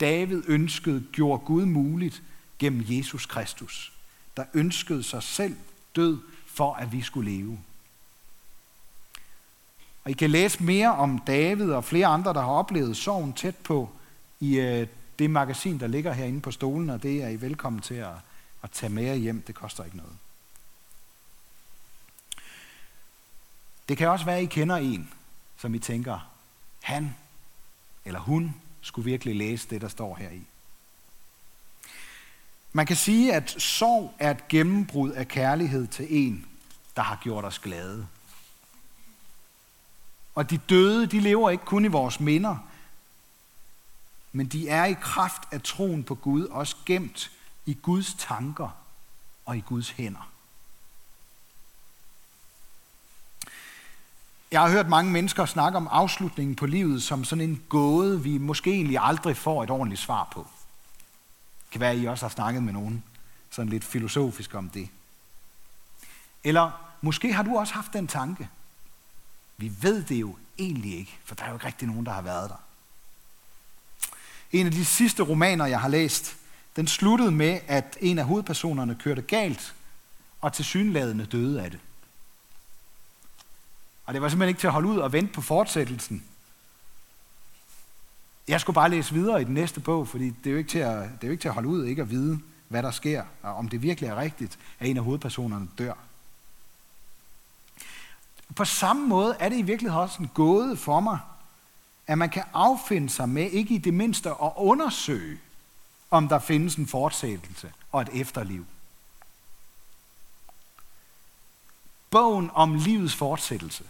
David 0.00 0.42
ønskede, 0.46 1.06
gjorde 1.12 1.44
Gud 1.44 1.64
muligt 1.64 2.22
gennem 2.58 2.84
Jesus 2.88 3.26
Kristus, 3.26 3.92
der 4.36 4.44
ønskede 4.54 5.02
sig 5.02 5.22
selv 5.22 5.56
død 5.96 6.18
for, 6.46 6.74
at 6.74 6.92
vi 6.92 7.02
skulle 7.02 7.30
leve. 7.30 7.58
Og 10.04 10.10
I 10.10 10.14
kan 10.14 10.30
læse 10.30 10.62
mere 10.62 10.94
om 10.94 11.18
David 11.18 11.70
og 11.70 11.84
flere 11.84 12.06
andre, 12.06 12.34
der 12.34 12.40
har 12.40 12.50
oplevet 12.50 12.96
sorgen 12.96 13.32
tæt 13.32 13.56
på 13.56 13.90
i 14.40 14.60
øh, 14.60 14.86
det 15.18 15.30
magasin, 15.30 15.80
der 15.80 15.86
ligger 15.86 16.12
herinde 16.12 16.40
på 16.40 16.50
stolen, 16.50 16.90
og 16.90 17.02
det 17.02 17.22
er 17.22 17.28
I 17.28 17.40
velkommen 17.40 17.82
til 17.82 17.94
at, 17.94 18.14
at 18.62 18.70
tage 18.70 18.92
med 18.92 19.04
jer 19.04 19.14
hjem. 19.14 19.42
Det 19.42 19.54
koster 19.54 19.84
ikke 19.84 19.96
noget. 19.96 20.16
Det 23.88 23.96
kan 23.96 24.08
også 24.08 24.24
være, 24.24 24.36
at 24.36 24.42
I 24.42 24.46
kender 24.46 24.76
en, 24.76 25.12
som 25.56 25.74
I 25.74 25.78
tænker, 25.78 26.30
han 26.82 27.14
eller 28.04 28.20
hun 28.20 28.54
skulle 28.80 29.04
virkelig 29.04 29.36
læse 29.36 29.70
det, 29.70 29.80
der 29.80 29.88
står 29.88 30.14
her 30.14 30.30
i. 30.30 30.42
Man 32.72 32.86
kan 32.86 32.96
sige, 32.96 33.34
at 33.34 33.50
sorg 33.50 34.14
er 34.18 34.30
et 34.30 34.48
gennembrud 34.48 35.10
af 35.10 35.28
kærlighed 35.28 35.86
til 35.86 36.06
en, 36.10 36.46
der 36.96 37.02
har 37.02 37.20
gjort 37.22 37.44
os 37.44 37.58
glade. 37.58 38.06
Og 40.34 40.50
de 40.50 40.58
døde, 40.58 41.06
de 41.06 41.20
lever 41.20 41.50
ikke 41.50 41.64
kun 41.64 41.84
i 41.84 41.88
vores 41.88 42.20
minder, 42.20 42.56
men 44.36 44.46
de 44.46 44.68
er 44.68 44.84
i 44.84 44.92
kraft 44.92 45.42
af 45.50 45.62
troen 45.62 46.04
på 46.04 46.14
Gud 46.14 46.46
også 46.46 46.76
gemt 46.86 47.30
i 47.66 47.74
Guds 47.82 48.14
tanker 48.14 48.68
og 49.44 49.56
i 49.56 49.60
Guds 49.60 49.90
hænder. 49.90 50.30
Jeg 54.50 54.60
har 54.60 54.70
hørt 54.70 54.88
mange 54.88 55.12
mennesker 55.12 55.46
snakke 55.46 55.76
om 55.76 55.88
afslutningen 55.90 56.56
på 56.56 56.66
livet 56.66 57.02
som 57.02 57.24
sådan 57.24 57.50
en 57.50 57.62
gåde, 57.68 58.22
vi 58.22 58.38
måske 58.38 58.70
egentlig 58.70 58.98
aldrig 59.00 59.36
får 59.36 59.62
et 59.62 59.70
ordentligt 59.70 60.00
svar 60.00 60.28
på. 60.32 60.46
Det 61.64 61.70
kan 61.70 61.80
være, 61.80 61.90
at 61.90 61.98
I 61.98 62.04
også 62.04 62.24
har 62.24 62.30
snakket 62.30 62.62
med 62.62 62.72
nogen 62.72 63.04
sådan 63.50 63.68
lidt 63.68 63.84
filosofisk 63.84 64.54
om 64.54 64.70
det. 64.70 64.88
Eller 66.44 66.70
måske 67.00 67.32
har 67.32 67.42
du 67.42 67.58
også 67.58 67.74
haft 67.74 67.92
den 67.92 68.06
tanke. 68.06 68.48
Vi 69.56 69.72
ved 69.80 70.02
det 70.04 70.20
jo 70.20 70.36
egentlig 70.58 70.98
ikke, 70.98 71.18
for 71.24 71.34
der 71.34 71.44
er 71.44 71.48
jo 71.48 71.54
ikke 71.54 71.66
rigtig 71.66 71.88
nogen, 71.88 72.06
der 72.06 72.12
har 72.12 72.22
været 72.22 72.50
der. 72.50 72.56
En 74.52 74.66
af 74.66 74.72
de 74.72 74.84
sidste 74.84 75.22
romaner, 75.22 75.66
jeg 75.66 75.80
har 75.80 75.88
læst, 75.88 76.36
den 76.76 76.86
sluttede 76.86 77.30
med, 77.30 77.60
at 77.66 77.98
en 78.00 78.18
af 78.18 78.24
hovedpersonerne 78.24 78.94
kørte 78.94 79.22
galt, 79.22 79.74
og 80.40 80.52
til 80.52 80.64
synladende 80.64 81.26
døde 81.26 81.62
af 81.62 81.70
det. 81.70 81.80
Og 84.06 84.14
det 84.14 84.22
var 84.22 84.28
simpelthen 84.28 84.48
ikke 84.48 84.60
til 84.60 84.66
at 84.66 84.72
holde 84.72 84.88
ud 84.88 84.98
og 84.98 85.12
vente 85.12 85.32
på 85.32 85.40
fortsættelsen. 85.40 86.24
Jeg 88.48 88.60
skulle 88.60 88.74
bare 88.74 88.90
læse 88.90 89.14
videre 89.14 89.40
i 89.40 89.44
den 89.44 89.54
næste 89.54 89.80
bog, 89.80 90.08
fordi 90.08 90.30
det 90.30 90.46
er 90.46 90.50
jo 90.50 90.58
ikke 90.58 90.70
til 90.70 90.78
at, 90.78 90.96
det 90.96 91.24
er 91.24 91.26
jo 91.28 91.30
ikke 91.30 91.42
til 91.42 91.48
at 91.48 91.54
holde 91.54 91.68
ud 91.68 91.84
ikke 91.84 92.02
at 92.02 92.10
vide, 92.10 92.40
hvad 92.68 92.82
der 92.82 92.90
sker, 92.90 93.24
og 93.42 93.54
om 93.54 93.68
det 93.68 93.82
virkelig 93.82 94.08
er 94.08 94.16
rigtigt, 94.16 94.58
at 94.78 94.88
en 94.88 94.96
af 94.96 95.04
hovedpersonerne 95.04 95.68
dør. 95.78 95.94
På 98.56 98.64
samme 98.64 99.08
måde 99.08 99.36
er 99.40 99.48
det 99.48 99.58
i 99.58 99.62
virkeligheden 99.62 100.02
også 100.02 100.22
en 100.22 100.30
gåde 100.34 100.76
for 100.76 101.00
mig, 101.00 101.18
at 102.06 102.18
man 102.18 102.30
kan 102.30 102.44
affinde 102.52 103.10
sig 103.10 103.28
med 103.28 103.50
ikke 103.50 103.74
i 103.74 103.78
det 103.78 103.94
mindste 103.94 104.30
at 104.30 104.52
undersøge, 104.56 105.38
om 106.10 106.28
der 106.28 106.38
findes 106.38 106.74
en 106.74 106.86
fortsættelse 106.86 107.72
og 107.92 108.02
et 108.02 108.08
efterliv. 108.12 108.66
Bogen 112.10 112.50
om 112.54 112.74
livets 112.74 113.14
fortsættelse, 113.14 113.84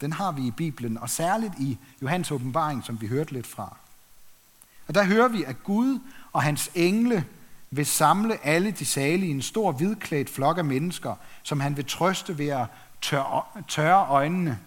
den 0.00 0.12
har 0.12 0.32
vi 0.32 0.46
i 0.46 0.50
Bibelen, 0.50 0.98
og 0.98 1.10
særligt 1.10 1.52
i 1.58 1.78
Johannes 2.02 2.30
åbenbaring, 2.30 2.84
som 2.84 3.00
vi 3.00 3.06
hørte 3.06 3.32
lidt 3.32 3.46
fra. 3.46 3.76
Og 4.88 4.94
der 4.94 5.04
hører 5.04 5.28
vi, 5.28 5.44
at 5.44 5.64
Gud 5.64 5.98
og 6.32 6.42
hans 6.42 6.70
engle 6.74 7.26
vil 7.70 7.86
samle 7.86 8.44
alle 8.46 8.70
de 8.70 8.84
salige 8.84 9.28
i 9.28 9.30
en 9.30 9.42
stor 9.42 9.72
hvidklædt 9.72 10.30
flok 10.30 10.58
af 10.58 10.64
mennesker, 10.64 11.14
som 11.42 11.60
han 11.60 11.76
vil 11.76 11.84
trøste 11.84 12.38
ved 12.38 12.48
at 12.48 12.66
tørre, 13.00 13.62
tørre 13.68 14.06
øjnene, 14.08 14.58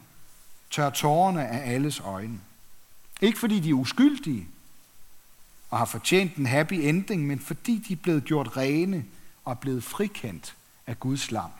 tørre 0.71 0.91
tårerne 0.91 1.47
af 1.47 1.73
alles 1.73 1.99
øjne. 1.99 2.39
Ikke 3.21 3.39
fordi 3.39 3.59
de 3.59 3.69
er 3.69 3.73
uskyldige 3.73 4.47
og 5.69 5.77
har 5.77 5.85
fortjent 5.85 6.35
en 6.35 6.45
happy 6.45 6.73
ending, 6.73 7.27
men 7.27 7.39
fordi 7.39 7.77
de 7.87 7.93
er 7.93 7.97
blevet 7.97 8.23
gjort 8.23 8.57
rene 8.57 9.05
og 9.45 9.51
er 9.51 9.55
blevet 9.55 9.83
frikendt 9.83 10.55
af 10.87 10.99
Guds 10.99 11.31
lam. 11.31 11.51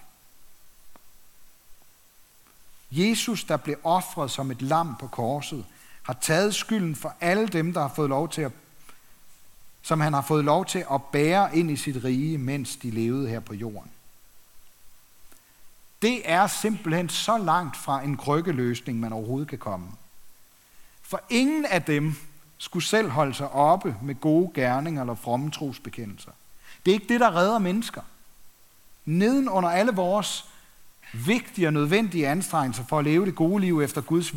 Jesus, 2.91 3.43
der 3.43 3.57
blev 3.57 3.75
offret 3.83 4.31
som 4.31 4.51
et 4.51 4.61
lam 4.61 4.95
på 4.99 5.07
korset, 5.07 5.65
har 6.03 6.13
taget 6.13 6.55
skylden 6.55 6.95
for 6.95 7.15
alle 7.21 7.47
dem, 7.47 7.73
der 7.73 7.81
har 7.81 7.93
fået 7.95 8.09
lov 8.09 8.29
til 8.29 8.41
at, 8.41 8.51
som 9.81 9.99
han 9.99 10.13
har 10.13 10.21
fået 10.21 10.45
lov 10.45 10.65
til 10.65 10.85
at 10.91 11.03
bære 11.03 11.57
ind 11.57 11.71
i 11.71 11.75
sit 11.75 12.03
rige, 12.03 12.37
mens 12.37 12.75
de 12.75 12.91
levede 12.91 13.29
her 13.29 13.39
på 13.39 13.53
jorden. 13.53 13.91
Det 16.01 16.31
er 16.31 16.47
simpelthen 16.47 17.09
så 17.09 17.37
langt 17.37 17.77
fra 17.77 18.01
en 18.01 18.17
krykkeløsning, 18.17 18.99
man 18.99 19.13
overhovedet 19.13 19.49
kan 19.49 19.59
komme. 19.59 19.87
For 21.07 21.21
ingen 21.29 21.65
af 21.65 21.83
dem 21.83 22.15
skulle 22.57 22.85
selv 22.85 23.09
holde 23.09 23.33
sig 23.33 23.49
oppe 23.49 23.95
med 24.01 24.15
gode 24.15 24.51
gerninger 24.53 25.01
eller 25.01 25.15
fromme 25.15 25.51
trosbekendelser. 25.51 26.31
Det 26.85 26.91
er 26.91 26.95
ikke 26.95 27.13
det, 27.13 27.19
der 27.19 27.35
redder 27.35 27.59
mennesker. 27.59 28.01
Neden 29.05 29.49
under 29.49 29.69
alle 29.69 29.91
vores 29.91 30.45
vigtige 31.13 31.67
og 31.67 31.73
nødvendige 31.73 32.27
anstrengelser 32.27 32.83
for 32.85 32.99
at 32.99 33.05
leve 33.05 33.25
det 33.25 33.35
gode 33.35 33.61
liv 33.61 33.81
efter 33.81 34.01
Guds 34.01 34.33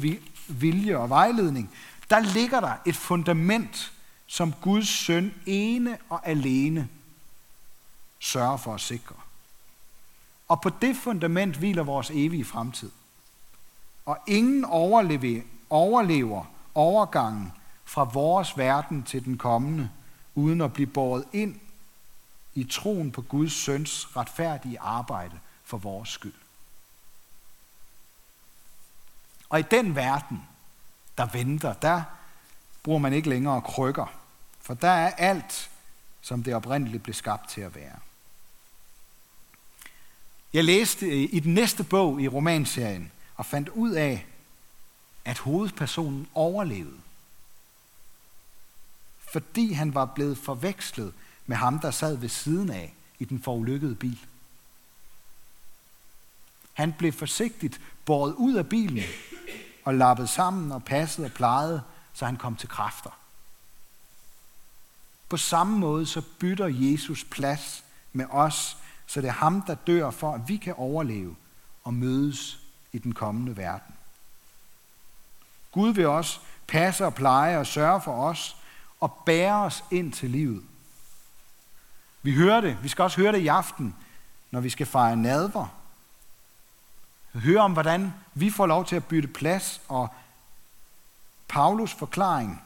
vilje 0.48 0.96
og 0.96 1.08
vejledning, 1.08 1.70
der 2.10 2.20
ligger 2.20 2.60
der 2.60 2.72
et 2.87 2.96
fundament, 2.96 3.92
som 4.26 4.52
Guds 4.52 4.88
søn 4.88 5.34
ene 5.46 5.98
og 6.08 6.28
alene 6.28 6.88
sørger 8.18 8.56
for 8.56 8.75
at 8.75 8.80
sikre. 8.80 9.14
Og 10.48 10.60
på 10.60 10.70
det 10.82 10.96
fundament 10.96 11.56
hviler 11.56 11.82
vores 11.82 12.10
evige 12.10 12.44
fremtid. 12.44 12.90
Og 14.06 14.18
ingen 14.26 14.64
overlever, 14.64 15.42
overlever 15.70 16.44
overgangen 16.75 17.52
fra 17.84 18.04
vores 18.04 18.58
verden 18.58 19.02
til 19.02 19.25
den 19.25 19.38
kommende, 19.38 19.90
uden 20.34 20.60
at 20.60 20.72
blive 20.72 20.87
båret 20.87 21.25
ind 21.32 21.60
i 22.54 22.64
troen 22.64 23.12
på 23.12 23.22
Guds 23.22 23.52
søns 23.52 24.16
retfærdige 24.16 24.80
arbejde 24.80 25.38
for 25.64 25.78
vores 25.78 26.08
skyld. 26.08 26.34
Og 29.48 29.60
i 29.60 29.62
den 29.62 29.96
verden, 29.96 30.42
der 31.18 31.26
venter, 31.26 31.72
der 31.72 32.02
bruger 32.82 32.98
man 32.98 33.12
ikke 33.12 33.28
længere 33.28 33.60
krykker, 33.60 34.06
for 34.60 34.75
der 34.75 34.90
er 34.90 35.10
alt, 35.10 35.70
som 36.20 36.42
det 36.42 36.54
oprindeligt 36.54 37.02
blev 37.02 37.14
skabt 37.14 37.48
til 37.48 37.60
at 37.60 37.75
være. 37.75 37.98
Jeg 40.52 40.64
læste 40.64 41.26
i 41.26 41.40
den 41.40 41.54
næste 41.54 41.84
bog 41.84 42.20
i 42.20 42.28
romanserien 42.28 43.12
og 43.37 43.46
fandt 43.46 43.68
ud 43.68 43.90
af, 43.90 44.26
at 45.28 45.38
hovedpersonen 45.38 46.28
overlevede. 46.35 47.00
Fordi 49.32 49.73
han 49.73 49.94
var 49.94 50.04
blevet 50.04 50.38
forvekslet 50.38 51.14
med 51.47 51.56
ham, 51.56 51.78
der 51.78 51.90
sad 51.90 52.16
ved 52.16 52.28
siden 52.28 52.70
af 52.70 52.94
i 53.18 53.25
den 53.25 53.42
forulykkede 53.42 53.94
bil. 53.94 54.26
Han 56.73 56.92
blev 56.92 57.12
forsigtigt 57.12 57.80
båret 58.04 58.35
ud 58.35 58.54
af 58.54 58.68
bilen 58.68 59.04
og 59.85 59.94
lappet 59.94 60.28
sammen 60.28 60.73
og 60.73 60.85
passet 60.85 61.25
og 61.25 61.32
plejet, 61.32 61.82
så 62.14 62.25
han 62.25 62.37
kom 62.37 62.56
til 62.56 62.68
kræfter. 62.68 63.18
På 65.28 65.37
samme 65.37 65.78
måde 65.78 66.06
så 66.06 66.23
bytter 66.38 66.66
Jesus 66.66 67.25
plads 67.25 67.85
med 68.12 68.26
os, 68.30 68.76
så 69.06 69.20
det 69.20 69.28
er 69.28 69.32
ham, 69.32 69.62
der 69.62 69.75
dør 69.75 70.11
for, 70.11 70.35
at 70.35 70.49
vi 70.49 70.56
kan 70.56 70.75
overleve 70.75 71.37
og 71.85 71.94
mødes 71.94 72.61
i 72.92 72.99
den 72.99 73.12
kommende 73.12 73.56
verden. 73.56 73.98
Gud 75.78 75.94
vil 75.94 76.06
også 76.06 76.40
passe 76.66 77.06
og 77.06 77.14
pleje 77.14 77.58
og 77.58 77.66
sørge 77.66 78.00
for 78.00 78.25
os 78.25 78.56
og 79.00 79.12
bære 79.26 79.64
os 79.64 79.85
ind 79.90 80.12
til 80.12 80.30
livet. 80.30 80.62
Vi 82.23 82.35
hører 82.35 82.61
det. 82.61 82.78
Vi 82.82 82.88
skal 82.88 83.02
også 83.02 83.20
høre 83.20 83.32
det 83.32 83.38
i 83.38 83.47
aften, 83.47 83.94
når 84.50 84.61
vi 84.61 84.70
skal 84.70 84.87
fejre 84.87 85.16
nadver. 85.16 85.66
Høre 87.35 87.61
om, 87.61 87.73
hvordan 87.73 88.14
vi 88.35 88.50
får 88.50 88.66
lov 88.66 88.85
til 88.85 88.97
at 88.97 89.04
bytte 89.04 89.28
plads 89.28 89.80
og 89.88 90.08
Paulus 91.49 91.94
forklaring 91.94 92.62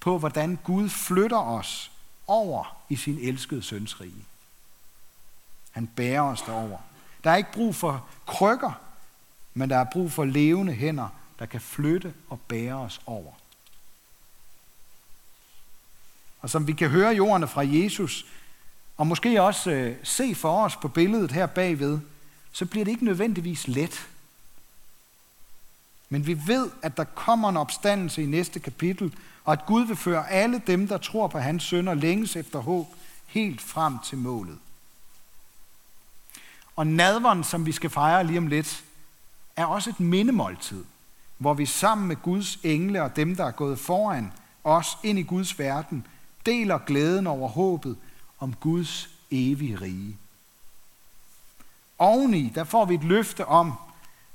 på, 0.00 0.18
hvordan 0.18 0.58
Gud 0.64 0.88
flytter 0.88 1.38
os 1.38 1.92
over 2.26 2.76
i 2.88 2.96
sin 2.96 3.18
elskede 3.18 3.62
søns 3.62 4.00
rige. 4.00 4.26
Han 5.70 5.86
bærer 5.86 6.22
os 6.22 6.42
derover. 6.42 6.78
Der 7.24 7.30
er 7.30 7.36
ikke 7.36 7.52
brug 7.52 7.74
for 7.74 8.06
krykker, 8.26 8.72
men 9.54 9.70
der 9.70 9.76
er 9.76 9.84
brug 9.84 10.12
for 10.12 10.24
levende 10.24 10.72
hænder, 10.72 11.08
der 11.40 11.46
kan 11.46 11.60
flytte 11.60 12.14
og 12.28 12.40
bære 12.40 12.74
os 12.74 13.00
over. 13.06 13.32
Og 16.40 16.50
som 16.50 16.66
vi 16.66 16.72
kan 16.72 16.90
høre 16.90 17.14
jorden 17.14 17.48
fra 17.48 17.66
Jesus, 17.66 18.26
og 18.96 19.06
måske 19.06 19.42
også 19.42 19.70
øh, 19.70 19.96
se 20.02 20.34
for 20.34 20.64
os 20.64 20.76
på 20.76 20.88
billedet 20.88 21.32
her 21.32 21.46
bagved, 21.46 21.98
så 22.52 22.66
bliver 22.66 22.84
det 22.84 22.92
ikke 22.92 23.04
nødvendigvis 23.04 23.68
let. 23.68 24.08
Men 26.08 26.26
vi 26.26 26.38
ved, 26.46 26.70
at 26.82 26.96
der 26.96 27.04
kommer 27.04 27.48
en 27.48 27.56
opstandelse 27.56 28.22
i 28.22 28.26
næste 28.26 28.60
kapitel, 28.60 29.14
og 29.44 29.52
at 29.52 29.66
Gud 29.66 29.86
vil 29.86 29.96
føre 29.96 30.30
alle 30.30 30.62
dem, 30.66 30.88
der 30.88 30.98
tror 30.98 31.28
på 31.28 31.38
hans 31.38 31.62
søn 31.62 31.88
og 31.88 31.96
længes 31.96 32.36
efter 32.36 32.58
håb, 32.58 32.86
helt 33.26 33.60
frem 33.60 33.98
til 33.98 34.18
målet. 34.18 34.58
Og 36.76 36.86
nadveren, 36.86 37.44
som 37.44 37.66
vi 37.66 37.72
skal 37.72 37.90
fejre 37.90 38.26
lige 38.26 38.38
om 38.38 38.46
lidt, 38.46 38.84
er 39.56 39.64
også 39.64 39.90
et 39.90 40.00
mindemåltid, 40.00 40.84
hvor 41.40 41.54
vi 41.54 41.66
sammen 41.66 42.08
med 42.08 42.16
Guds 42.16 42.58
engle 42.62 43.02
og 43.02 43.16
dem, 43.16 43.36
der 43.36 43.44
er 43.44 43.50
gået 43.50 43.78
foran 43.78 44.32
os 44.64 44.98
ind 45.02 45.18
i 45.18 45.22
Guds 45.22 45.58
verden, 45.58 46.06
deler 46.46 46.78
glæden 46.78 47.26
over 47.26 47.48
håbet 47.48 47.96
om 48.38 48.54
Guds 48.54 49.08
evige 49.30 49.80
rige. 49.80 50.18
Oveni, 51.98 52.52
der 52.54 52.64
får 52.64 52.84
vi 52.84 52.94
et 52.94 53.04
løfte 53.04 53.46
om, 53.46 53.72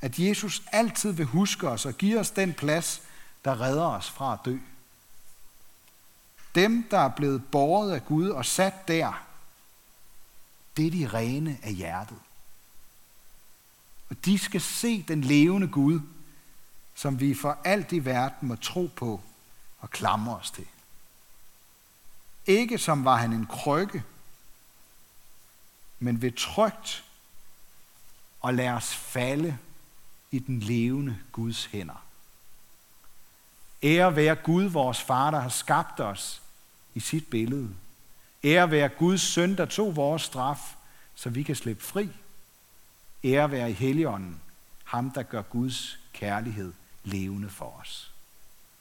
at 0.02 0.20
Jesus 0.20 0.64
altid 0.72 1.12
vil 1.12 1.26
huske 1.26 1.70
os 1.70 1.86
og 1.86 1.94
give 1.94 2.20
os 2.20 2.32
den 2.32 2.54
plads, 2.54 3.02
der 3.46 3.62
redder 3.62 3.88
os 3.88 4.10
fra 4.10 4.34
at 4.34 4.40
dø. 4.46 4.58
Dem, 6.56 6.88
der 6.92 7.00
er 7.00 7.10
blevet 7.10 7.46
båret 7.52 7.92
af 7.92 8.06
Gud 8.06 8.30
og 8.30 8.46
sat 8.46 8.88
der, 8.88 9.26
det 10.78 10.88
er 10.88 10.92
de 10.92 11.08
rene 11.08 11.58
af 11.64 11.74
hjertet. 11.74 12.18
Og 14.10 14.26
de 14.26 14.40
skal 14.40 14.62
se 14.62 15.06
den 15.08 15.22
levende 15.22 15.68
Gud, 15.68 16.00
som 16.96 17.20
vi 17.20 17.34
for 17.34 17.58
alt 17.64 17.92
i 17.92 18.06
verden 18.06 18.48
må 18.48 18.56
tro 18.56 18.90
på 18.96 19.22
og 19.80 19.90
klamre 19.90 20.36
os 20.36 20.52
til. 20.52 20.68
Ikke 22.46 22.78
som 22.78 23.06
var 23.06 23.16
han 23.16 23.34
en 23.34 23.46
krykke, 23.46 24.04
men 26.00 26.22
ved 26.22 26.32
trygt 26.32 27.04
og 28.42 28.54
lad 28.54 28.70
os 28.70 28.96
falde 28.96 29.58
i 30.32 30.40
den 30.40 30.60
levende 30.60 31.18
Guds 31.32 31.66
hænder. 31.66 32.06
Ære 33.84 34.16
være 34.16 34.36
Gud, 34.36 34.64
vores 34.64 35.02
far, 35.02 35.32
der 35.32 35.40
har 35.40 35.50
skabt 35.50 36.00
os 36.00 36.42
i 36.94 37.00
sit 37.00 37.28
billede. 37.28 37.76
Ære 38.44 38.72
være 38.72 38.90
Guds 38.90 39.22
søn, 39.22 39.58
der 39.58 39.66
tog 39.66 39.96
vores 39.96 40.22
straf, 40.22 40.76
så 41.16 41.30
vi 41.30 41.44
kan 41.44 41.56
slippe 41.56 41.84
fri. 41.84 42.10
Ære 43.24 43.52
være 43.52 43.70
i 43.72 43.74
Helligånden, 43.74 44.42
ham 44.84 45.12
der 45.12 45.24
gør 45.24 45.42
Guds 45.42 46.00
kærlighed 46.14 46.74
levende 47.06 47.50
for 47.50 47.80
os. 47.82 48.15